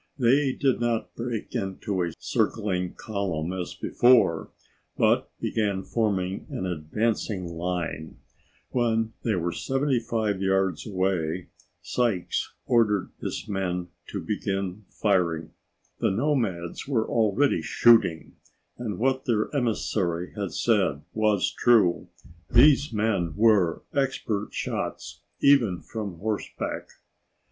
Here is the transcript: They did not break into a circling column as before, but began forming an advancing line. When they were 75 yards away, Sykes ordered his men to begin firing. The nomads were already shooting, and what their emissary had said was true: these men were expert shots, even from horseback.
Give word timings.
They 0.17 0.53
did 0.53 0.79
not 0.81 1.13
break 1.13 1.53
into 1.53 2.01
a 2.01 2.13
circling 2.17 2.95
column 2.95 3.53
as 3.53 3.75
before, 3.75 4.49
but 4.97 5.29
began 5.39 5.83
forming 5.83 6.47
an 6.49 6.65
advancing 6.65 7.45
line. 7.45 8.17
When 8.71 9.13
they 9.23 9.35
were 9.35 9.51
75 9.51 10.41
yards 10.41 10.87
away, 10.87 11.49
Sykes 11.83 12.51
ordered 12.65 13.11
his 13.21 13.47
men 13.47 13.89
to 14.07 14.19
begin 14.19 14.85
firing. 14.89 15.51
The 15.99 16.09
nomads 16.09 16.87
were 16.87 17.07
already 17.07 17.61
shooting, 17.61 18.37
and 18.79 18.97
what 18.97 19.25
their 19.25 19.55
emissary 19.55 20.33
had 20.35 20.51
said 20.51 21.03
was 21.13 21.51
true: 21.53 22.07
these 22.49 22.91
men 22.91 23.33
were 23.35 23.83
expert 23.93 24.51
shots, 24.51 25.21
even 25.43 25.79
from 25.79 26.15
horseback. 26.17 26.89